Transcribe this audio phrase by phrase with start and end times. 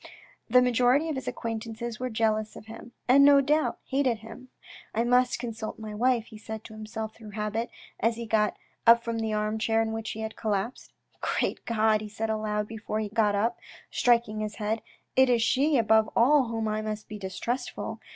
[0.49, 4.49] The majority of his acquaintances were jealous of him, and, no doubt, hated him."
[4.95, 9.03] I must consult my wife," he said to himself through habit, as he got up
[9.03, 10.91] from the arm chair in which he had collapsed."
[11.37, 13.59] Great God!" he said aloud before he got up,
[13.91, 14.81] striking his head,
[15.15, 17.99] "it is she above all of whom I must be distrustful.